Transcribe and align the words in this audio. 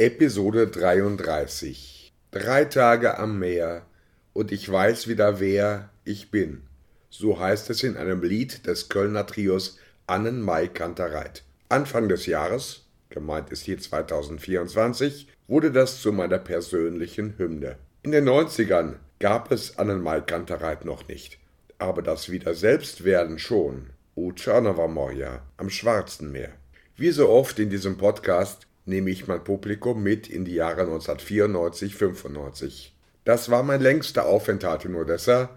Episode 0.00 0.68
33 0.68 2.12
Drei 2.30 2.66
Tage 2.66 3.18
am 3.18 3.40
Meer 3.40 3.84
und 4.32 4.52
ich 4.52 4.70
weiß 4.70 5.08
wieder 5.08 5.40
wer 5.40 5.90
ich 6.04 6.30
bin. 6.30 6.62
So 7.10 7.40
heißt 7.40 7.68
es 7.70 7.82
in 7.82 7.96
einem 7.96 8.22
Lied 8.22 8.64
des 8.68 8.88
Kölner 8.88 9.26
Trios 9.26 9.76
Annen 10.06 10.40
Mai 10.40 10.68
Kantereit. 10.68 11.42
Anfang 11.68 12.08
des 12.08 12.26
Jahres, 12.26 12.84
gemeint 13.10 13.50
ist 13.50 13.64
hier 13.64 13.80
2024, 13.80 15.26
wurde 15.48 15.72
das 15.72 16.00
zu 16.00 16.12
meiner 16.12 16.38
persönlichen 16.38 17.36
Hymne. 17.36 17.74
In 18.04 18.12
den 18.12 18.28
90ern 18.28 18.98
gab 19.18 19.50
es 19.50 19.78
Annen 19.78 20.00
Mai 20.00 20.20
Kantereit 20.20 20.84
noch 20.84 21.08
nicht, 21.08 21.40
aber 21.78 22.02
das 22.02 22.30
Wieder 22.30 22.54
Selbstwerden 22.54 23.40
schon. 23.40 23.90
U 24.16 24.30
Czarnowa 24.30 24.86
Moja 24.86 25.42
am 25.56 25.70
Schwarzen 25.70 26.30
Meer. 26.30 26.52
Wie 26.94 27.10
so 27.10 27.28
oft 27.28 27.58
in 27.58 27.68
diesem 27.68 27.96
Podcast 27.96 28.67
nehme 28.88 29.10
ich 29.10 29.28
mein 29.28 29.44
Publikum 29.44 30.02
mit 30.02 30.28
in 30.28 30.44
die 30.44 30.54
Jahre 30.54 30.80
1994, 30.80 31.94
95. 31.94 32.94
Das 33.24 33.50
war 33.50 33.62
mein 33.62 33.80
längster 33.80 34.26
Aufenthalt 34.26 34.86
in 34.86 34.94
Odessa 34.94 35.50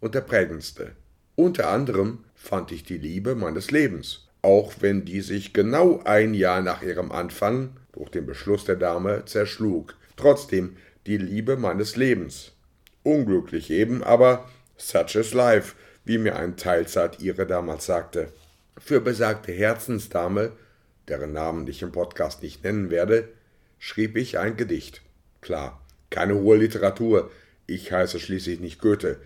und 0.00 0.14
der 0.14 0.20
prägendste. 0.20 0.92
Unter 1.34 1.68
anderem 1.68 2.24
fand 2.34 2.72
ich 2.72 2.84
die 2.84 2.98
Liebe 2.98 3.34
meines 3.34 3.70
Lebens, 3.70 4.28
auch 4.40 4.74
wenn 4.80 5.04
die 5.04 5.20
sich 5.20 5.52
genau 5.52 6.00
ein 6.04 6.32
Jahr 6.32 6.62
nach 6.62 6.82
ihrem 6.82 7.10
Anfang 7.12 7.76
durch 7.92 8.10
den 8.10 8.26
Beschluss 8.26 8.64
der 8.64 8.76
Dame 8.76 9.24
zerschlug. 9.24 9.94
Trotzdem 10.16 10.76
die 11.06 11.18
Liebe 11.18 11.56
meines 11.56 11.96
Lebens. 11.96 12.52
Unglücklich 13.02 13.70
eben, 13.70 14.02
aber 14.02 14.48
such 14.76 15.16
is 15.16 15.34
life, 15.34 15.74
wie 16.04 16.18
mir 16.18 16.36
ein 16.36 16.56
Teilzeit 16.56 17.20
ihre 17.20 17.46
damals 17.46 17.86
sagte. 17.86 18.32
Für 18.78 19.00
besagte 19.00 19.52
Herzensdame 19.52 20.52
deren 21.08 21.32
Namen 21.32 21.66
ich 21.66 21.82
im 21.82 21.92
Podcast 21.92 22.42
nicht 22.42 22.64
nennen 22.64 22.90
werde, 22.90 23.28
schrieb 23.78 24.16
ich 24.16 24.38
ein 24.38 24.56
Gedicht. 24.56 25.02
Klar, 25.40 25.80
keine 26.10 26.34
hohe 26.34 26.56
Literatur, 26.56 27.30
ich 27.66 27.92
heiße 27.92 28.20
schließlich 28.20 28.60
nicht 28.60 28.80
Goethe, 28.80 29.18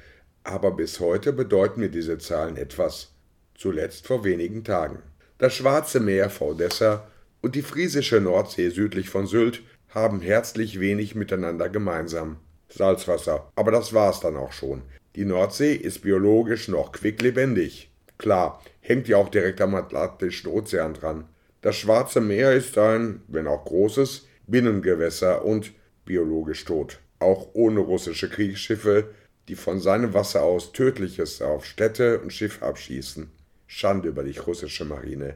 aber 0.44 0.72
bis 0.72 1.00
heute 1.00 1.32
bedeuten 1.32 1.80
mir 1.80 1.90
diese 1.90 2.18
Zahlen 2.18 2.56
etwas. 2.56 3.12
Zuletzt 3.54 4.06
vor 4.06 4.24
wenigen 4.24 4.64
Tagen. 4.64 5.02
Das 5.38 5.54
Schwarze 5.54 6.00
Meer 6.00 6.30
vor 6.30 6.48
Odessa 6.48 7.06
und 7.42 7.54
die 7.54 7.62
friesische 7.62 8.20
Nordsee 8.20 8.70
südlich 8.70 9.08
von 9.08 9.26
Sylt 9.26 9.62
haben 9.88 10.20
herzlich 10.20 10.80
wenig 10.80 11.14
miteinander 11.14 11.68
gemeinsam. 11.68 12.36
Salzwasser, 12.68 13.50
aber 13.56 13.70
das 13.70 13.92
war's 13.92 14.20
dann 14.20 14.36
auch 14.36 14.52
schon. 14.52 14.82
Die 15.16 15.24
Nordsee 15.24 15.74
ist 15.74 16.02
biologisch 16.02 16.68
noch 16.68 16.92
quicklebendig. 16.92 17.90
Klar, 18.16 18.62
hängt 18.80 19.08
ja 19.08 19.16
auch 19.16 19.28
direkt 19.28 19.60
am 19.60 19.74
Atlantischen 19.74 20.50
Ozean 20.50 20.94
dran. 20.94 21.24
Das 21.62 21.76
Schwarze 21.76 22.20
Meer 22.20 22.52
ist 22.54 22.78
ein, 22.78 23.20
wenn 23.28 23.46
auch 23.46 23.66
großes, 23.66 24.26
Binnengewässer 24.46 25.44
und 25.44 25.72
biologisch 26.06 26.64
tot. 26.64 26.98
Auch 27.18 27.50
ohne 27.52 27.80
russische 27.80 28.30
Kriegsschiffe, 28.30 29.10
die 29.48 29.56
von 29.56 29.78
seinem 29.78 30.14
Wasser 30.14 30.42
aus 30.42 30.72
Tödliches 30.72 31.42
auf 31.42 31.66
Städte 31.66 32.20
und 32.20 32.32
Schiffe 32.32 32.64
abschießen. 32.64 33.30
Schande 33.66 34.08
über 34.08 34.24
die 34.24 34.38
russische 34.38 34.84
Marine. 34.84 35.34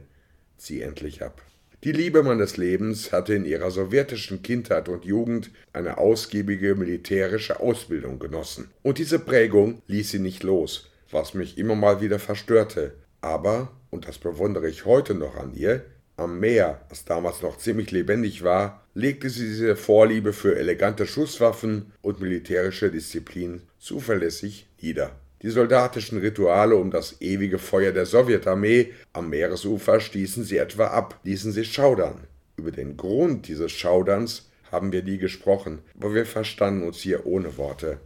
Zieh 0.57 0.81
endlich 0.81 1.21
ab. 1.21 1.41
Die 1.83 1.91
Liebe 1.91 2.23
meines 2.23 2.57
Lebens 2.57 3.11
hatte 3.11 3.35
in 3.35 3.45
ihrer 3.45 3.69
sowjetischen 3.69 4.41
Kindheit 4.41 4.89
und 4.89 5.05
Jugend 5.05 5.51
eine 5.73 5.99
ausgiebige 5.99 6.73
militärische 6.73 7.59
Ausbildung 7.59 8.17
genossen. 8.17 8.71
Und 8.81 8.97
diese 8.97 9.19
Prägung 9.19 9.83
ließ 9.85 10.09
sie 10.09 10.19
nicht 10.19 10.41
los, 10.41 10.89
was 11.11 11.35
mich 11.35 11.59
immer 11.59 11.75
mal 11.75 12.01
wieder 12.01 12.17
verstörte. 12.17 12.95
Aber, 13.21 13.71
und 13.91 14.07
das 14.07 14.17
bewundere 14.17 14.67
ich 14.67 14.85
heute 14.85 15.13
noch 15.13 15.35
an 15.35 15.53
ihr, 15.53 15.85
am 16.17 16.39
Meer, 16.39 16.81
das 16.89 17.05
damals 17.05 17.41
noch 17.41 17.57
ziemlich 17.57 17.91
lebendig 17.91 18.43
war, 18.43 18.83
legte 18.93 19.29
sie 19.29 19.47
diese 19.47 19.75
Vorliebe 19.75 20.33
für 20.33 20.57
elegante 20.57 21.05
Schusswaffen 21.05 21.91
und 22.01 22.21
militärische 22.21 22.89
Disziplin 22.89 23.61
zuverlässig 23.79 24.67
nieder. 24.81 25.11
Die 25.41 25.49
soldatischen 25.49 26.19
Rituale 26.19 26.75
um 26.75 26.91
das 26.91 27.21
ewige 27.21 27.59
Feuer 27.59 27.91
der 27.91 28.05
Sowjetarmee 28.05 28.93
am 29.13 29.29
Meeresufer 29.29 29.99
stießen 29.99 30.43
sie 30.43 30.57
etwa 30.57 30.87
ab, 30.87 31.19
ließen 31.23 31.51
sie 31.51 31.65
schaudern. 31.65 32.21
Über 32.57 32.71
den 32.71 32.95
Grund 32.95 33.47
dieses 33.47 33.71
Schauderns 33.71 34.49
haben 34.71 34.91
wir 34.91 35.03
nie 35.03 35.17
gesprochen, 35.17 35.79
aber 35.99 36.13
wir 36.15 36.25
verstanden 36.25 36.87
uns 36.87 36.99
hier 36.99 37.25
ohne 37.25 37.57
Worte. 37.57 37.99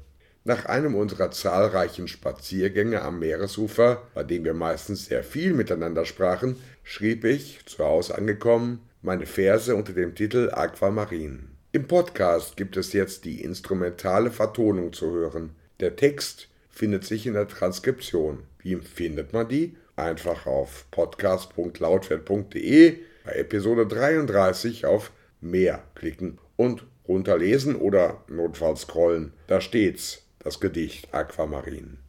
Nach 0.49 0.65
einem 0.65 0.95
unserer 0.95 1.29
zahlreichen 1.29 2.07
Spaziergänge 2.07 3.03
am 3.03 3.19
Meeresufer, 3.19 4.01
bei 4.15 4.23
dem 4.23 4.45
wir 4.45 4.55
meistens 4.55 5.05
sehr 5.05 5.23
viel 5.23 5.53
miteinander 5.53 6.05
sprachen, 6.05 6.55
schrieb 6.81 7.23
ich, 7.23 7.63
zu 7.67 7.85
Hause 7.85 8.17
angekommen, 8.17 8.79
meine 9.03 9.27
Verse 9.27 9.75
unter 9.75 9.93
dem 9.93 10.15
Titel 10.15 10.49
Aquamarin. 10.51 11.49
Im 11.71 11.87
Podcast 11.87 12.57
gibt 12.57 12.77
es 12.77 12.93
jetzt 12.93 13.25
die 13.25 13.43
instrumentale 13.43 14.31
Vertonung 14.31 14.91
zu 14.91 15.11
hören. 15.11 15.51
Der 15.81 15.95
Text 15.95 16.47
findet 16.67 17.05
sich 17.05 17.27
in 17.27 17.35
der 17.35 17.47
Transkription. 17.47 18.39
Wie 18.57 18.77
findet 18.77 19.33
man 19.33 19.49
die? 19.49 19.77
Einfach 19.97 20.47
auf 20.47 20.87
podcast.lautwert.de 20.89 22.97
bei 23.23 23.31
Episode 23.33 23.85
33 23.85 24.87
auf 24.87 25.11
Mehr 25.41 25.83
klicken 25.93 26.39
und 26.55 26.87
runterlesen 27.07 27.75
oder 27.75 28.23
notfalls 28.27 28.81
scrollen. 28.81 29.33
Da 29.45 29.61
steht's 29.61 30.23
das 30.39 30.59
Gedicht 30.59 31.13
Aquamarin. 31.13 31.99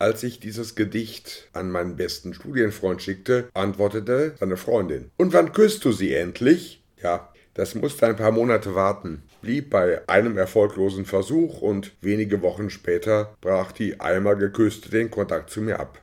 Als 0.00 0.22
ich 0.22 0.38
dieses 0.38 0.76
Gedicht 0.76 1.48
an 1.52 1.72
meinen 1.72 1.96
besten 1.96 2.32
Studienfreund 2.32 3.02
schickte, 3.02 3.48
antwortete 3.52 4.34
seine 4.38 4.56
Freundin. 4.56 5.10
Und 5.16 5.32
wann 5.32 5.52
küsst 5.52 5.84
du 5.84 5.90
sie 5.90 6.14
endlich? 6.14 6.84
Ja, 7.02 7.32
das 7.54 7.74
musste 7.74 8.06
ein 8.06 8.14
paar 8.14 8.30
Monate 8.30 8.76
warten, 8.76 9.24
blieb 9.42 9.70
bei 9.70 10.08
einem 10.08 10.38
erfolglosen 10.38 11.04
Versuch 11.04 11.60
und 11.60 11.96
wenige 12.00 12.42
Wochen 12.42 12.70
später 12.70 13.36
brach 13.40 13.72
die 13.72 13.98
einmal 13.98 14.36
geküsste 14.36 14.88
den 14.88 15.10
Kontakt 15.10 15.50
zu 15.50 15.62
mir 15.62 15.80
ab. 15.80 16.00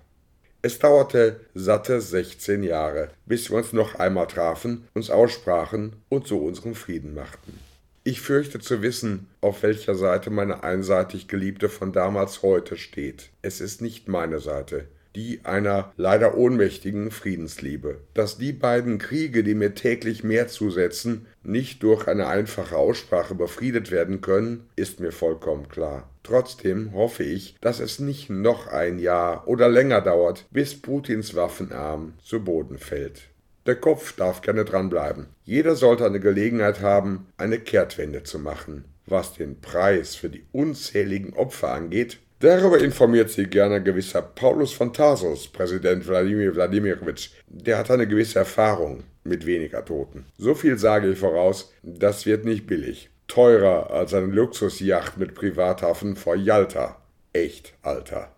Es 0.62 0.80
dauerte 0.80 1.40
satte 1.54 2.02
16 2.02 2.64
Jahre, 2.64 3.12
bis 3.26 3.50
wir 3.50 3.58
uns 3.60 3.72
noch 3.72 3.96
einmal 3.96 4.28
trafen, 4.28 4.90
uns 4.94 5.10
aussprachen 5.10 5.96
und 6.10 6.28
so 6.28 6.40
unseren 6.40 6.76
Frieden 6.76 7.14
machten. 7.14 7.60
Ich 8.08 8.22
fürchte 8.22 8.60
zu 8.60 8.84
wissen, 8.84 9.26
auf 9.42 9.64
welcher 9.64 9.96
Seite 9.96 10.30
meine 10.30 10.64
einseitig 10.64 11.28
Geliebte 11.28 11.70
von 11.70 11.92
damals 11.92 12.44
heute 12.44 12.78
steht. 12.78 13.32
Es 13.42 13.62
ist 13.62 13.82
nicht 13.82 14.08
meine 14.08 14.38
Seite, 14.38 14.86
die 15.16 15.40
einer 15.44 15.92
leider 15.98 16.38
ohnmächtigen 16.38 17.10
Friedensliebe. 17.10 18.02
Dass 18.14 18.38
die 18.38 18.54
beiden 18.54 19.00
Kriege, 19.00 19.44
die 19.44 19.56
mir 19.56 19.74
täglich 19.74 20.24
mehr 20.24 20.48
zusetzen, 20.48 21.26
nicht 21.42 21.82
durch 21.82 22.08
eine 22.08 22.28
einfache 22.28 22.78
Aussprache 22.78 23.34
befriedet 23.34 23.90
werden 23.90 24.22
können, 24.22 24.70
ist 24.76 25.00
mir 25.00 25.12
vollkommen 25.12 25.68
klar. 25.68 26.08
Trotzdem 26.22 26.94
hoffe 26.94 27.24
ich, 27.24 27.56
dass 27.60 27.80
es 27.80 27.98
nicht 27.98 28.30
noch 28.30 28.68
ein 28.68 29.00
Jahr 29.00 29.48
oder 29.48 29.68
länger 29.68 30.02
dauert, 30.02 30.46
bis 30.52 30.80
Putins 30.80 31.34
Waffenarm 31.34 32.14
zu 32.24 32.44
Boden 32.44 32.78
fällt. 32.78 33.30
Der 33.66 33.76
Kopf 33.76 34.14
darf 34.14 34.42
gerne 34.42 34.64
dranbleiben. 34.64 35.26
Jeder 35.44 35.76
sollte 35.76 36.06
eine 36.06 36.20
Gelegenheit 36.20 36.82
haben, 36.82 37.28
eine 37.38 37.58
Kehrtwende 37.60 38.22
zu 38.22 38.38
machen. 38.38 38.86
Was 39.08 39.34
den 39.34 39.60
Preis 39.60 40.16
für 40.16 40.30
die 40.30 40.46
unzähligen 40.52 41.34
Opfer 41.34 41.72
angeht, 41.72 42.20
darüber 42.40 42.80
informiert 42.80 43.32
Sie 43.32 43.46
gerne 43.46 43.82
gewisser 43.82 44.22
Paulus 44.22 44.72
von 44.74 44.94
Tarsus, 44.94 45.48
Präsident 45.48 46.08
Wladimir 46.08 46.56
Wladimirovich. 46.56 47.34
Der 47.48 47.80
hat 47.80 47.90
eine 47.90 48.08
gewisse 48.08 48.40
Erfahrung 48.40 49.04
mit 49.24 49.48
weniger 49.48 49.84
Toten. 49.84 50.26
So 50.38 50.54
viel 50.54 50.78
sage 50.78 51.10
ich 51.10 51.18
voraus, 51.18 51.74
das 51.82 52.28
wird 52.28 52.46
nicht 52.46 52.68
billig. 52.68 53.10
Teurer 53.28 53.90
als 53.90 54.14
eine 54.14 54.28
Luxusjacht 54.28 55.18
mit 55.18 55.34
Privathafen 55.34 56.16
vor 56.16 56.36
Yalta. 56.36 57.02
Echt, 57.34 57.74
Alter. 57.82 58.32